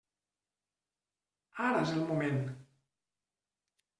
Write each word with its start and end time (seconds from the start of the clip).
Ara 1.67 1.83
és 1.83 1.93
el 1.97 2.01
moment. 2.07 2.41